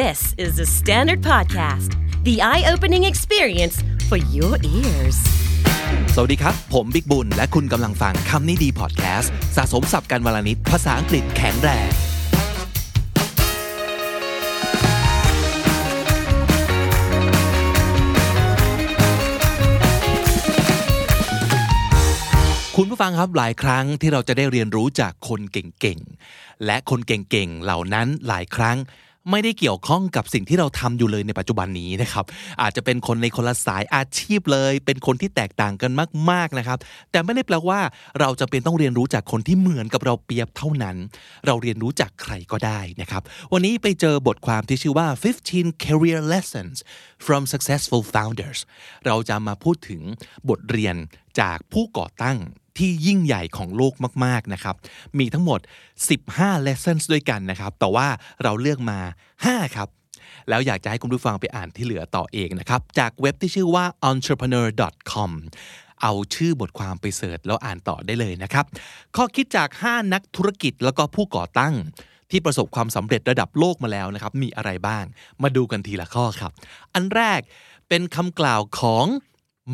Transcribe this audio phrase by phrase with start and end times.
[0.00, 1.90] This is the Standard Podcast,
[2.24, 3.76] the eye opening experience
[4.08, 5.18] for your ears.
[6.14, 11.90] สวัสดีครับ ผมบิ๊กบุญ และคุณกำลังฟังคำนี้ดีพอดแคสต์สะสมสับกันวลนิดภาษาอังกฤษแข็งแรง
[22.76, 28.78] คุณผู้ฟังครับหลายครั้งที่เราจะได้เรียนรู้จากคนเก่งๆ และคนเก่งๆ เหล่านั้นหลายครั้ง
[29.30, 32.24] ไม่ได้เกี่ยวข้องกับสิ่งที่เราทำอยู่เลยในปัจจุบันนี้นะครับ
[32.62, 35.90] อาจจะเป็นคนในคนละสายอาชีพเลย เป็นคนที่แตกต่างกัน
[36.30, 36.78] มาก ๆนะครับ
[37.10, 37.80] แต่ไม่ได้แปลว่า
[38.20, 40.96] เราจะเป็นต้องเรียนรู้จากคนที่เหมือนกับเราเปรียบเท่านั้น
[41.46, 45.06] เราเรียนรู้จากใครก็ได้นะครับ วันนี้ไปเจอบทความที่ชื่อว่า
[45.46, 46.76] 15 career lessons
[47.26, 48.58] from successful founders
[49.06, 50.02] เราจะมาพูดถึง
[50.48, 50.96] บทเรียน
[51.40, 52.38] จากผู้ก่อตั้ง
[52.78, 53.94] ที่ยิ่งใหญ่ของโลก
[54.24, 54.76] มากๆนะครับ
[55.18, 55.60] มีทั้งหมด
[56.12, 58.08] 15 lessons ด้วยกันนะครับ แต่ว่า
[58.42, 58.98] เราเลือกมา
[59.38, 59.88] 5 ครับ
[60.48, 65.30] แล้วอยากจะให้คุณผู้ฟังไปอ่านที่เหลือต่อเองนะครับ จากเว็บที่ชื่อว่า entrepreneur.com
[66.02, 68.64] เอาชื่อบทความไปเสิร์ชแล้วอ่านต่อได้เลยนะครับ
[69.16, 71.74] ข้อคิดจาก 5 นักธุรกิจแล้วก็ผู้ก่อตั้ง
[72.30, 75.04] ที่ประสบความสำเร็จระดับโลกมาแล้วนะครับ มีอะไรบ้าง
[75.42, 76.52] มาดูกันทีละข้อครับ
[76.94, 77.40] อันแรก
[77.88, 79.06] เป็นคำกล่าวของ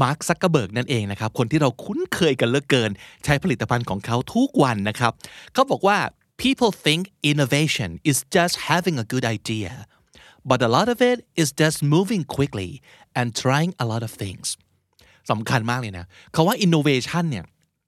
[0.03, 2.91] มาร์คซักเกอร์เบิร์กนั่นเองนะครับ คนที่เราคุ้นเคยกันเหลือเกิน
[3.25, 5.13] ใช้ผลิตภัณฑ์ของเขาทุกวันนะครับ
[5.53, 5.99] เขาบอกว่า
[6.43, 9.73] people think innovation is just having a good idea
[10.51, 12.71] but a lot of it is just moving quickly
[13.19, 14.47] and trying a lot of things
[15.31, 17.45] สำคัญมากเลยนะเขาว่า innovation เนี่ย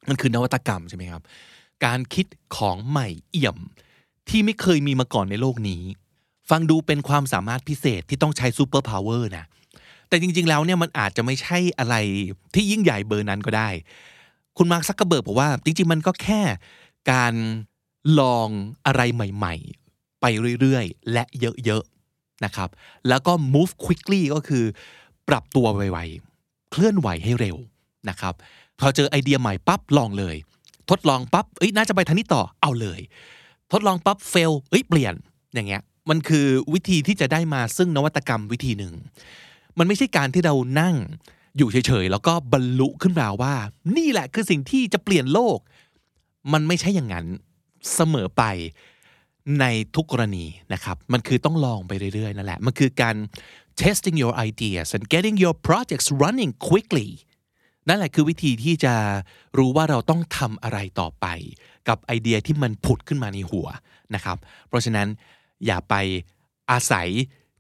[0.09, 1.23] มันคือนวัตกรรมใช่ไหมครับ
[1.85, 3.59] การคิดของใหม่เอี่ยม
[4.29, 5.83] ที่ไม่เคยมีมาก่อนในโลกนี้
[6.51, 9.47] ฟังดูเป็นความสามารถพิเศษที่ต้องใช้ superpower นะ
[10.11, 11.95] แต่จริง ๆ แล้วเนี่ยมันอาจจะไม่ใช่อะไร
[12.55, 13.69] ที่ยิ่งใหญ่เบอร์นั้นก็ได้
[14.57, 16.43] คุณมาร์คซักเกอร์เบิร์กบอกว่า จริง ๆ มันก็แค่
[17.13, 17.35] การ
[18.21, 18.49] ลอง
[18.87, 19.55] อะไรใหม่
[19.89, 20.25] ๆ ไป
[20.61, 21.25] เรื่อย ๆ และ
[21.65, 21.83] เยอะ
[22.15, 22.69] ๆ นะครับ
[23.09, 24.65] แล้วก็ move quickly ก็คือ
[25.29, 27.57] ปรับตัวไวๆ เคลื่อนไหวให้เร็ว
[28.09, 28.35] นะครับ
[28.79, 30.37] พอเจอไอเดียใหม่ปั๊บลองเลย
[30.91, 33.01] ทดลองปั๊บเอ้ยน่าจะไปทางนี้ต่อเอาเลย
[33.73, 35.15] ทดลองปั๊บเฟลเอ้ยเปลี่ยน
[35.55, 38.95] อย่างเงี้ยมันคือวิธีที่จะได้มาซึ่งนวัตกรรมวิธีหนึ่ง
[39.79, 40.97] มันไม่ใช่การที่เรานั่ง
[41.57, 43.55] อยู่เฉยๆแล้วก็บรรลุขึ้นมาว่า
[43.97, 45.59] นี่แหละคือสิ่งที่จะเปลี่ยนโลก
[46.53, 47.27] มันไม่ใช่อย่างนั้น
[47.95, 48.43] เสมอไป
[49.61, 49.65] ใน
[49.95, 53.17] ทุกกรณีนะครับ มันคือต้องลองไปเรื่อยๆนั่นแหละ มันคือการ
[53.83, 57.09] testing your ideas and getting your projects running quickly
[57.89, 58.95] นั่นแหละคือวิธีที่จะ
[59.59, 61.27] รู้ว่าเราต้องทำอะไรต่อไป
[61.89, 63.69] กับไอเดียที่มันผุดขึ้นมาในหัว
[64.15, 64.37] นะครับ
[64.69, 65.09] เพราะฉะนั้น
[65.67, 65.95] อย่าไป
[66.71, 67.09] อาศัย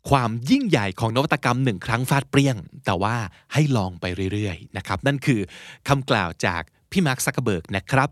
[0.08, 3.16] ความยิ่งใหญ่ของนวัตกรรมหนึ่งครั้งฟาดเปรี้ยง แต่ว่า
[3.52, 5.40] ให้ลองไปเรื่อยๆนะครับนั่นคือ
[5.88, 8.08] คำกล่าวจากพี่มาร์คซักเกอร์เบิร์กนะครับ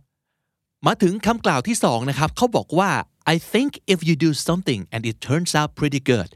[0.87, 2.91] มาถึงคำกล่าวที่สองนะครับเขาบอกว่า
[3.35, 6.31] I think if you do something and it turns out pretty good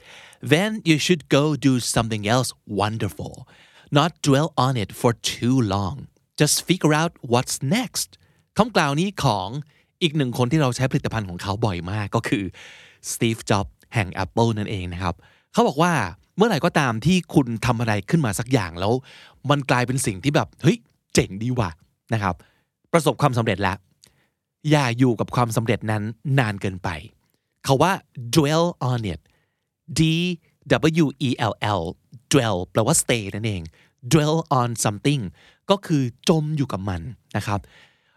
[0.52, 3.34] then you should go do something else wonderful
[3.98, 5.96] not dwell on it for too long
[6.40, 8.08] just figure out what's next
[8.58, 9.48] คำกล่าวนี้ของ
[10.02, 12.44] อีกหนึ่งคนที่เราใช้ผลิตภัณฑ์ของเขาบ่อยมากก็คือ
[13.12, 15.14] Steve Jobs แห่ง Apple นั่นเองนะครับ
[15.52, 15.92] เขาบอกว่า
[16.36, 18.92] เมื่อไหร่ก็ตามที่คุณทำอะไรขึ้นมาสักอย่างแล้ว
[19.50, 20.76] มันกลายเป็นสิ่งที่แบบเฮ้ย
[21.14, 21.70] เจ๋งดีว่ะ
[22.12, 22.34] นะครับ
[22.92, 23.76] ประสบความสำเร็จแล้ว
[24.70, 26.02] อย่าอยู่กับความสำเร็จนั้น
[26.38, 26.88] นานเกินไป
[27.64, 27.92] เขาว่า
[28.34, 29.20] dwell on it
[29.98, 30.00] D
[31.02, 31.82] W E L L
[32.32, 33.62] dwell แปลว่า stay นั่นเอง
[34.12, 35.22] dwell on something
[35.70, 37.00] ก็คือจมอยู่กับมัน
[37.36, 37.60] นะครับ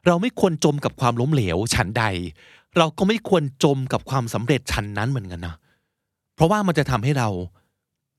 [0.06, 2.04] เราไม่ควรจมกับความล้มเหลวฉันใด
[2.78, 5.56] เราก็ไม่ควรจมกับความสำเร็จฉันนั้นเหมือนกันนะ
[6.36, 7.30] เพราะว่ามันจะทำให้เรา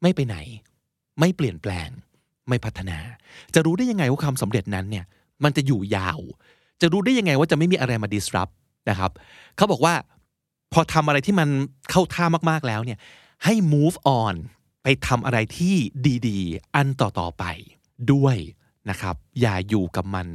[0.02, 0.36] ไม่ไปไหน
[1.20, 1.88] ไม่เปลี่ยนแปลง
[2.48, 2.98] ไม่พัฒนา
[3.54, 5.04] จะรู้ได้ยังไงว่าความสำเร็จนั้นเนี่ย
[5.44, 6.20] มันจะอยู่ยาว
[6.80, 8.52] จะรู้ได้ยังไงว่าจะไม่มีอะไรมา disrupt
[8.90, 9.12] นะครับ
[9.56, 9.94] เขาบอกว่า
[10.72, 11.48] พอทำอะไรที่มัน
[11.90, 12.98] เข้าท่ามากๆแล้วเนี่ย
[13.44, 14.34] ให้ move on
[14.82, 15.74] ไปทำอะไรที่
[16.28, 17.44] ดีๆ อันต่อๆไป
[18.12, 18.36] ด้วย
[18.90, 20.26] นะครับ อย่าอยู่กับมัน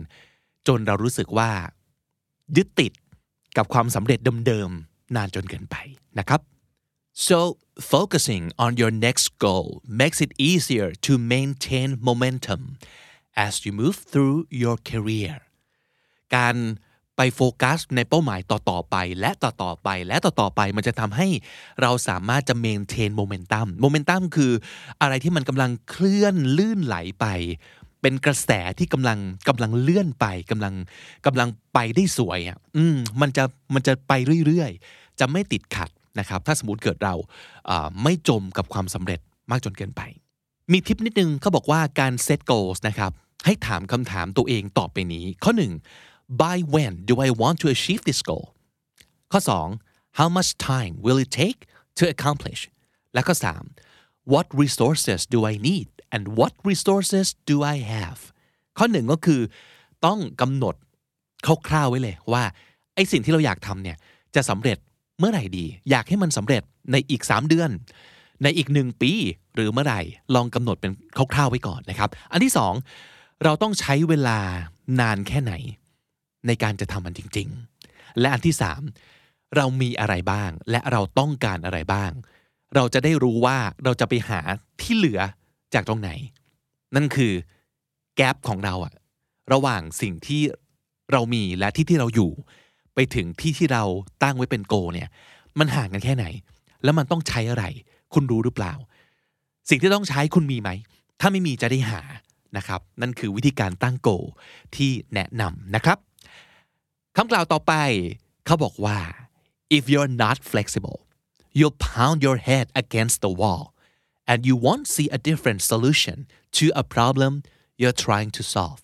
[0.67, 1.49] จนเรารู้สึกว่า
[2.57, 2.91] ยึดติด
[3.57, 5.75] กับความสำเร็จเดิมๆ นานจนเกินไป
[6.19, 6.41] นะครับ
[7.13, 12.77] so focusing on your next goal makes it easier to maintain momentum
[13.35, 15.35] as you move through your career
[16.35, 16.55] การ
[17.17, 21.27] ไปโฟกัสในเป้าหมายต่อๆไป และต่อๆไปและต่อๆไปมันจะทำให้
[21.81, 24.51] เราสามารถจะ maintain momentum momentum คือ
[25.01, 27.25] อะไรที่มันกำลังเคลื่อนลื่นไหลไป
[28.01, 28.49] เป็นกระแส
[28.79, 30.73] ที่กำลังกำลังเลื่อนไปกำลัง
[31.25, 33.43] กำลังไปได้สวยอะอืมมันจะ
[33.73, 34.13] มันจะไป
[34.45, 37.15] เรื่อยๆ จะไม่ติดขัด นะครับถ้าสมมติเกิดเรา
[38.03, 39.19] ไม่จมกับความสำเร็จ
[39.51, 40.01] มากจนเกินไป
[40.71, 43.11] มีทิปนิดนึงเขาบอกว่าการ set goals นะครับ
[43.45, 45.73] ให้ถามคำถามตัวเองต่อไปนี้ ข้อหนึ่ง
[46.41, 48.45] by when do I want to achieve this goal
[49.31, 49.39] ข้อ
[49.79, 51.59] 2 how much time will it take
[51.97, 52.61] to accomplish
[53.13, 53.33] และก็
[53.83, 58.19] 3 what resources do I need and what resources do I have
[58.77, 59.41] ข้อหนึ่งก็คือ
[60.05, 60.75] ต้องกำหนด
[61.67, 62.43] คร่าวๆไว้เลยว่า
[62.95, 63.97] ไอสิ่งที่เราอยากทำเนี่ย
[64.35, 64.77] จะสำเร็จ
[65.21, 67.69] เมื่อไหร่ดี อยากให้มันสำเร็จในอีก 3 เดือน
[68.43, 69.11] ในอีกหนึ่งปี
[69.55, 70.01] หรือเมื่อไหร่
[70.35, 70.91] ลองกำหนดเป็น
[71.33, 72.73] คร่าวๆไว้ก่อนนะครับ อันที่สอง
[73.43, 74.39] เราต้องใช้เวลา
[74.99, 75.53] นานแค่ไหน
[76.47, 77.47] ในการจะทำมันจริง
[77.83, 78.81] ๆ และอันที่สาม
[79.55, 82.11] เรามีอะไรบ้าง และเราต้องการอะไรบ้าง
[82.75, 84.39] เราจะได้รู้ว่าเราจะไปหา
[84.81, 85.19] ที่เหลือ
[85.73, 86.11] จากตรงไหน
[86.95, 87.33] นั่นคือ
[88.15, 88.93] แกลบของเราอะ
[89.53, 90.41] ระหว่างสิ่งที่
[91.11, 92.31] เรามีและที่ที่เราอยู่
[92.95, 93.83] ไปถึงที่ที่เรา
[94.23, 95.09] ตั้งไว้เป็นโกเนี่ย
[95.59, 96.25] มันห่างกันแค่ไหน
[96.83, 97.65] แล้วมันต้องใช้อะไร
[98.13, 98.73] คุณรู้หรือเปล่า
[99.69, 100.69] สิ่งที่ต้องใช้คุณมีไหม
[101.19, 102.01] ถ้าไม่มีจะได้หา
[102.57, 104.09] นะครับ นั่นคือวิธีการตั้งโก
[104.75, 105.97] ที่แนะนำนะครับ
[107.15, 107.73] คำกล่าวต่อไป
[108.45, 108.97] เขาบอกว่า
[109.77, 110.99] if you're not flexible
[111.57, 113.63] you'll pound your head against the wall
[114.31, 116.17] and you won't see a different solution
[116.57, 117.31] to a problem
[117.79, 118.83] you're trying to solve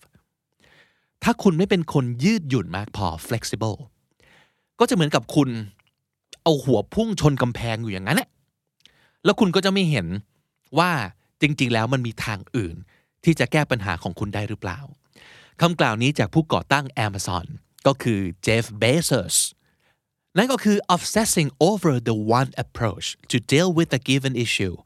[1.22, 3.78] ถ้าคุณไม่เป็นคนยืดหยุ่นมากพอ flexible
[4.78, 5.48] ก็จะเหมือนกับคุณ
[6.42, 8.28] เอาหัวพุ่งชนกำแพงอยู่อย่างนั้นแหละ
[9.24, 10.06] แล้วคุณก็จะไม่เห็น
[10.78, 10.90] ว่า
[11.40, 12.76] จริง ๆ แล้วมันมีทางอื่น
[13.24, 14.78] ที่จะแก้ปัญหาของคุณได้หรือเปล่า
[15.60, 17.46] คำกล่าวนี้จากผู้ก่อตั้ง Amazon
[17.86, 19.36] ก็คือเจฟเบโซส
[20.36, 24.76] นั่นก็คือ obsessing over the one approach to deal with a given issue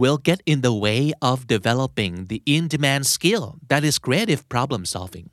[0.00, 5.26] will get in the way of developing the in-demand skill that is creative problem solving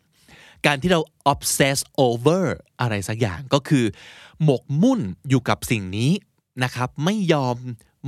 [0.65, 0.99] การที่เรา
[1.31, 2.43] obsess over
[2.81, 3.85] อะไรสักอย่างก็คือ
[4.43, 6.11] หมกมุ่นอยู่กับสิ่งนี้
[6.63, 7.57] นะครับไม่ยอม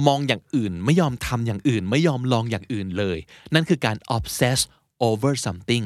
[0.07, 3.17] มองอย่างอื่น ไม่ยอมทำอย่างอื่น ไม่ยอมลองอย่างอื่นเลย
[3.53, 4.59] นั่นคือการ obsess
[5.09, 5.83] over something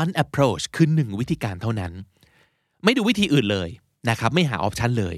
[0.00, 1.92] one approach คือหนึ่งวิธีการเท่านั้น
[2.84, 3.68] ไม่ดูวิธีอื่นเลย
[4.08, 5.16] นะครับไม่หาออปชันเลย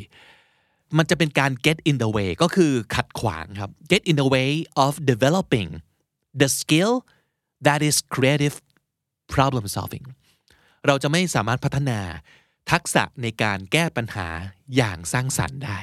[0.97, 4.51] มันจะเป็นการ get in the way ก็คือขัดขวางครับ get in the way
[4.85, 5.69] of developing
[6.41, 6.93] the skill
[7.67, 8.55] that is creative
[9.35, 10.07] problem solving
[10.87, 12.01] เราจะไม่สามารถพัฒนา
[12.71, 14.29] ทักษะในการแก้ปัญหา
[14.77, 15.79] อย่างสร้างสรรค์ได้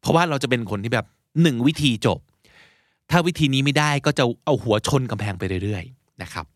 [0.00, 1.06] เพราะว่าเราจะเป็นคนที่แบบ
[1.42, 2.18] หนึ่งวิธีจบ
[3.10, 6.46] ถ้าวิธีนี้ไม่ได้ก็จะเอาหัวชนกำแพงไปเรื่อยๆนะครับ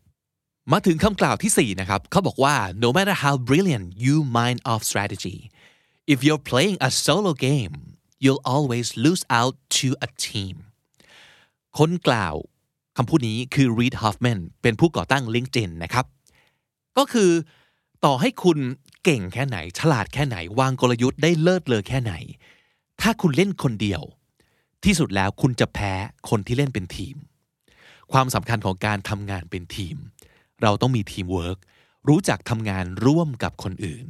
[0.72, 2.54] มาถึงคำกล่าวที่ 4 นะครับเขาบอกว่า
[2.84, 5.38] no matter how brilliant you mind of strategy
[6.12, 7.74] if you're playing a solo game
[8.22, 10.54] you'll always lose out to a team
[11.78, 12.34] คนกล่าว
[12.96, 16.06] คำพูดนี้คือ Reid Hoffman เป็นผู้ก่อตั้ง LinkedIn นะครับ
[16.99, 17.31] ก็คือ
[18.05, 18.58] ต่อให้คุณ
[19.05, 22.14] เก่งแค่ไหน ฉลาดแค่ไหน วางกลยุทธ์ได้เลิศเลอแค่ไหน
[23.00, 24.02] ถ้าคุณเล่นคนเดียว
[24.85, 25.93] ที่สุดแล้วคุณจะแพ้
[26.29, 27.17] คนที่เล่นเป็นทีม
[28.12, 29.96] ความสำคัญของการทำงานเป็นทีม
[30.62, 31.58] เราต้องมีทีมเวิร์ก
[32.08, 34.05] รู้จักทำงานร่วมกับคนอื่น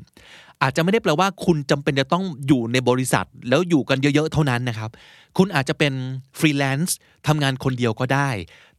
[0.63, 4.91] อาจจะไม่ได้แปลว่าคุณจำเป็นจะต้องอยู่ในบริษัท แล้วอยู่กันเยอะๆเท่านั้นนะครับ
[5.39, 5.93] คุณอาจจะเป็น
[6.39, 6.97] ฟรีแลนซ์
[7.27, 8.31] ทำงานคนเดียวก็ได้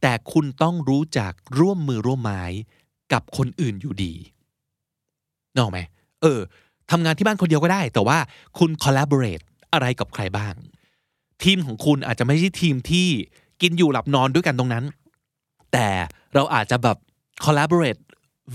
[0.02, 2.44] แต่คุณต้องรู้จักร่วมมือร่วมไม้
[3.12, 4.14] กับคนอื่นอยู่ดี
[5.58, 5.78] นอกไหม
[6.22, 6.40] เออ
[6.90, 8.18] ทำงานที่บ้านคนเดียวก็ได้ แต่ว่า
[8.58, 10.54] คุณ collaborate อะไรกับใครบ้าง
[11.42, 13.08] ทีมของคุณอาจจะไม่ใช่ทีมที่
[13.62, 14.84] กินอยู่หลับนอนด้วยกันตรงนั้น
[15.72, 15.88] แต่
[16.34, 16.96] เราอาจจะแบบ
[17.44, 18.00] collaborate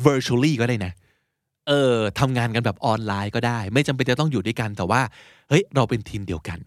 [0.06, 0.94] virtually ก็ได้นะ
[1.68, 5.02] เออทำงานกันแบบออนไลน์ก็ได้ ไม่จำเป็นจะต้องอยู่ด้วยกัน แต่ว่า
[5.50, 6.60] เฮ้ย เราเป็นทีมเดียวกัน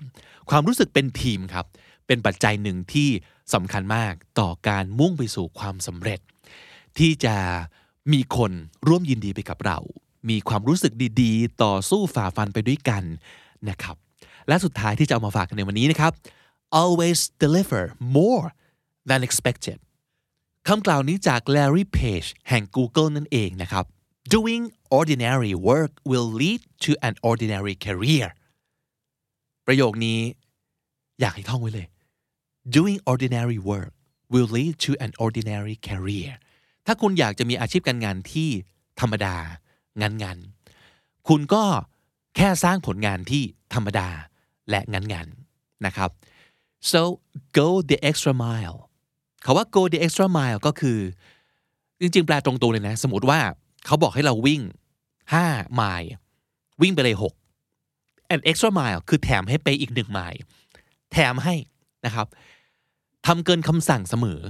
[0.50, 1.66] ความรู้สึกเป็นทีมครับ
[2.06, 3.08] เป็นปัจจัยหนึ่งที่
[3.54, 6.20] สำคัญมากต่อการมุ่งไปสู่ความสำเร็จ
[6.98, 7.36] ที่จะ
[8.12, 8.52] มีคน
[8.88, 9.78] ร่วมยินดีไปกับเรา
[10.30, 13.02] มีความรู้สึกดีๆ ต่อสู้ฝ่าฟันไปด้วยกัน
[13.68, 13.96] นะครับ
[14.48, 16.12] และสุดท้ายที่จะเอามาฝากกันในวันนี้นะครับ
[16.82, 17.82] always deliver
[18.18, 18.46] more
[19.08, 19.78] than expected
[20.68, 23.84] คำกล่าวนี้จาก Larry Page แห่ง Google นั่นเองนะครับ
[24.34, 24.62] doing
[24.98, 28.26] ordinary work will lead to an ordinary career
[29.66, 30.20] ประโยคนี้
[31.20, 31.86] อยากให้ท่องไว้เลย
[32.76, 33.92] doing ordinary work
[34.32, 36.32] will lead to an ordinary career
[36.86, 38.48] ถ้าคุณอยากจะมีอาชีพการงานที่
[39.00, 39.36] ธรรมดา
[40.00, 40.38] งานงาน
[41.28, 41.64] คุณก็
[42.36, 43.42] แค่สร้างผลงานที่
[43.74, 44.08] ธรรมดา
[44.70, 45.26] และงานงาน
[45.86, 46.10] นะครับ
[46.90, 47.00] so
[47.58, 48.76] go the extra mile
[49.44, 50.98] คาว่า go the extra mile ก็คือ
[52.00, 53.40] จริงๆ แปลตรงตัวเลยนะ สมมติว่า
[53.86, 54.62] เขาบอกให้เราวิ่ง
[55.22, 56.10] 5 ไมล์
[56.82, 57.16] วิ่งไปเลย
[57.72, 60.40] 6 and extra mile คือแถมให้ไปอีกหนึ่งไมล์
[61.12, 61.54] แถมให้
[62.06, 62.26] นะครับ
[63.26, 64.40] ทำเกินคำสั่งเสมอ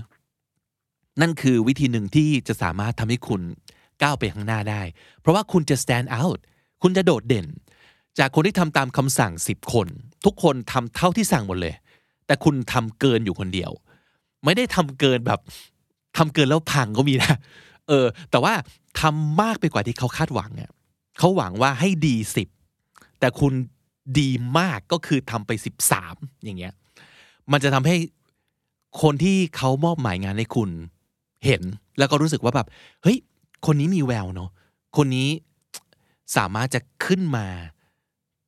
[1.21, 3.43] นั่นคือวิธีหนึ่งที่จะสามารถทำให้คุณ
[4.03, 4.83] ก้าวไปข้างหน้าได้
[5.21, 6.39] เพราะว่าคุณจะ stand out
[6.83, 7.47] คุณจะโดดเด่น
[8.19, 9.87] จากคนที่ทำตามคำสั่ง 10 คน
[10.25, 11.75] ทุกคนทำเท่าที่สั่งหมดเลย
[12.27, 13.71] แต่คุณทำเกินอยู่คนเดียว
[14.45, 15.41] ไม่ได้ทำเกินแบบ
[16.17, 17.39] ทำเกินแล้วพังก็มีนะ
[17.89, 18.55] เออ แต่ว่า
[19.01, 20.71] ทำมากไปกว่าที่เขาคาดหวังเนี่ย
[21.19, 22.49] เขาหวังว่าให้ดีสิบ
[23.21, 23.53] แต่คุณ
[24.19, 26.75] ดีมากก็คือทำไปสิบสามอย่างเงี้ย
[27.53, 27.97] มันจะทำให้
[29.03, 30.71] คนที่เขามอบหมายงานให้คุณ
[31.45, 31.63] เห็น
[31.99, 32.67] แล้วก็รู้สึกว่าแบบ
[33.03, 33.19] เฮ้ย
[33.67, 34.51] คนนี้มีแววเนาะ
[34.97, 35.29] คนนี้
[36.37, 37.47] สามารถจะขึ้นมา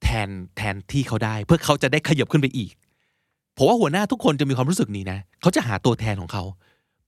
[0.02, 2.72] แทนแทนที่เขาได้ เพื่อเขาจะได้ขยับขึ้นไปอีก
[3.56, 6.44] ผมว่าหัวหน้าทุกคนจะมีความรู้สึกนี้นะเขาจะหาตัวแทนของเขา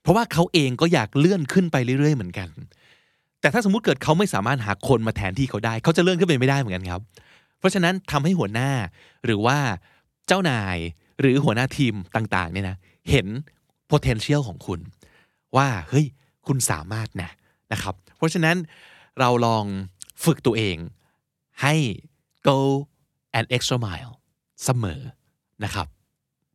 [0.03, 2.49] เพราะว่าเขาเองก็อยากเลื่อนขึ้นไปเรื่อยๆเหมือนกัน
[3.41, 7.01] แต่ถ้าสมมติเกิดเขาไม่สามารถหาคนมาแทนที่เขาได้ เขาจะเลื่อนขึ้นไปไม่ได้เหมือนกันครับ
[7.59, 8.71] เพราะฉะนั้นทำให้หัวหน้า
[9.25, 9.59] หรือว่า
[10.27, 10.77] เจ้านาย
[11.21, 12.77] หรือหัวหน้าทีมต่างๆเนี่ยนะ
[13.11, 13.27] เห็น
[13.91, 14.81] potential ของคุณ
[15.57, 16.07] ว่าเฮ้ย
[16.47, 17.31] คุณสามารถนะ
[17.73, 18.57] นะครับ เพราะฉะนั้น
[19.19, 19.65] เราลอง
[20.25, 20.77] ฝึกตัวเอง
[21.63, 21.75] ให้
[22.49, 22.59] go
[23.39, 24.13] an extra mile
[24.65, 25.01] เสมอ
[25.65, 25.87] นะครับ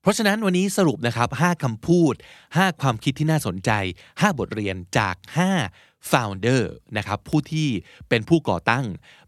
[0.01, 2.13] เพราะฉะนั้นวันนี้สรุปนะครับ 5คำพูด
[2.47, 3.71] 5 ความคิดที่น่าสนใจ
[4.09, 5.15] 5 บทเรียนจาก
[5.63, 6.61] 5 founder
[6.97, 7.67] นะครับ ผู้ที่
[8.09, 8.85] เป็นผู้ก่อตั้ง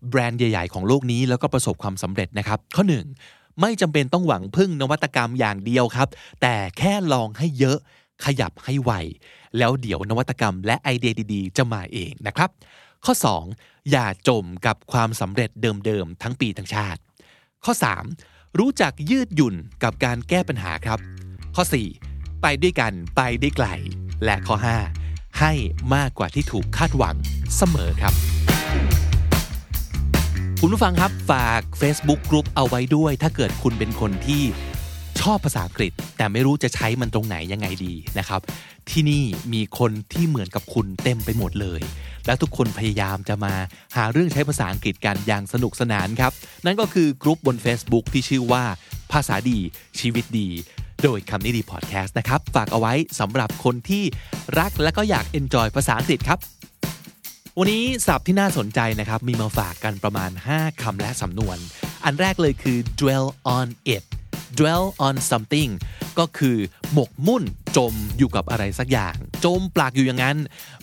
[0.10, 2.84] แบรนด์ใหญ่ ๆ ของโลกนี้ แล้วก็ประสบความสำเร็จนะครับ ข้อ
[3.24, 6.08] 1 ไม่จำเป็นต้องหวังพึ่งนวัตกรรมอย่างเดียวครับ
[6.42, 7.78] แต่แค่ลองให้เยอะ
[8.26, 8.92] ขยับให้ไว
[9.58, 12.50] แล้วเดี๋ยวนวัตกรรมและไอเดียดีๆ จะมาเองนะครับ
[13.06, 13.14] ข้อ
[13.52, 15.50] 2 อย่าจมกับความสำเร็จ
[15.86, 17.00] เดิมๆ ทั้งปีทั้งชาติ
[17.66, 17.74] ข้อ
[18.16, 21.00] 3 รู้จักยืดหยุ่นกับการแก้ปัญหาครับ
[21.56, 21.64] ข้อ
[22.04, 23.68] 4 ไปด้วยกันไปได้ไกล
[24.24, 24.56] และข้อ
[24.98, 25.54] 5 ให้
[25.96, 27.16] มากกว่าที่ถูกคาดหวัง
[27.56, 28.14] เสมอครับ
[30.60, 34.44] คุณผู้ฟังครับฝาก Facebook Group เอาไว้ด้วย ถ้าเกิดคุณเป็นคนที่
[35.32, 38.42] อบภาษาอังกฤษ แต่ไม่รู้จะใช้มันตรงไหนยังไงดีนะครับ
[38.90, 41.82] ที่นี่มีคนที่เหมือนกับคุณเต็มไปหมดเลย
[42.26, 43.54] และทุกคนพยายามจะมา
[43.96, 46.32] หาเรื่องใช้ภาษาอังกฤษกันอย่างสนุกสนานครับ
[46.66, 48.64] นั่นก็คือกลุ่มบน Facebook ที่ชื่อว่า
[49.12, 49.60] ภาษาดี
[50.00, 50.50] ชีวิตดี
[51.04, 54.04] โดยคำนี้ดีพอดแคสต์นะครับ ฝากเอาไว้สำหรับคนที่
[54.60, 56.40] รักและก็อยากเอนจอยภาษาอังกฤษครับ
[57.60, 61.58] วันนี้ศัพท์ที่น่าสนใจนะครับ มีมาฝากกันประมาณ 5 คำและสำนวน
[62.06, 63.28] อันแรกเลยคือ dwell
[63.58, 64.04] on it
[64.60, 65.72] dwell on something
[66.20, 66.58] ก็คือ
[66.94, 67.44] หมกมุ่น
[67.78, 70.38] จมอยู่กับอะไรสักอย่าง จมปลากอยู่อย่างนั้น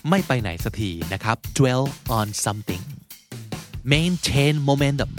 [0.09, 1.83] ไม่ไปไหนสักทีนะครับ dwell
[2.17, 2.83] on something
[3.91, 5.11] maintain momentum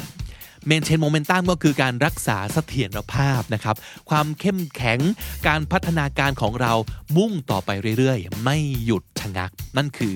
[0.71, 3.77] maintain momentum ก็คือการรักษาเสถียรภาพนะครับ
[4.11, 5.01] ความเข้มแข็ง
[5.47, 6.73] การพัฒนาการของเรา
[7.17, 10.15] มุ่งต่อไปเรื่อยๆ ไม่หยุดชะงัก นั่นคือ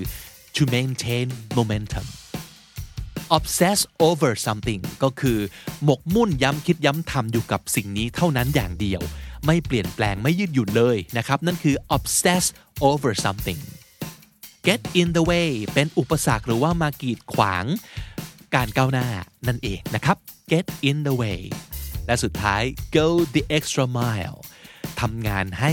[0.56, 1.26] to maintain
[1.56, 2.06] momentum
[3.36, 5.38] obsess over something ก็คือ
[5.84, 9.00] หมกมุ่นย้ำคิดย้ำทำอยู่กับสิ่งนี้เท่านั้นอย่างเดียว
[9.46, 12.44] ไม่เปลี่ยนแปลงไม่ยืดหยุ่นเลยนะครับ นั่นคือ obsess
[12.88, 13.60] over something
[14.66, 17.64] get in the way เป็นอุปสรรคหรือว่ามากีดขวาง
[18.54, 19.08] การก้าวหน้า
[19.46, 20.16] นั่นเองนะครับ
[20.52, 21.40] get in the way
[22.06, 22.62] และสุดท้าย
[22.96, 24.38] go the extra mile
[25.00, 25.72] ทำงานให้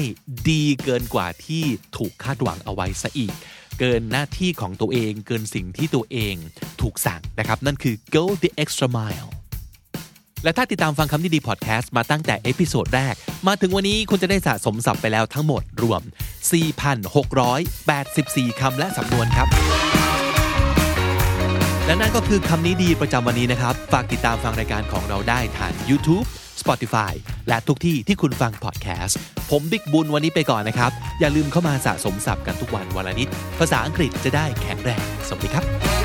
[0.49, 1.63] ดีเกินกว่าที่
[1.97, 3.33] ถูกคาดหวังเอาไว้ซะอีก
[3.79, 6.35] เกินหน้าที่ของตัวเอง เกินสิ่งที่ตัวเอง
[6.85, 9.29] ถูกสั่งนะครับ นั่นคือ go the extra mile
[10.43, 13.13] และถ้าติดตามฟังคำนี้ดีพอดแคสต์มาตั้งแต่ episode แรก
[13.47, 16.01] มาถึงวันนี้คุณจะได้สะสมศัพท์ไปแล้วทั้งหมดรวม
[16.95, 19.47] 4,684 คำและสำนวนครับ
[21.85, 26.27] และนั่นก็คือคำนี้ดีประจำวันนี้นะครับ ฝากติดตามฟังรายการของเราได้ทาง YouTube
[26.61, 27.13] Spotify
[27.47, 29.17] และทุกที่ที่คุณฟังพอดแคสต์
[29.51, 33.27] ผมบิ๊กบุญวันนี้ไปก่อนนะครับ อย่าลืมเข้ามาสะสมศัพท์กันทุกวันวันละนิด
[33.59, 36.04] ภาษาอังกฤษจะได้แข็งแรง สวัสดีครับ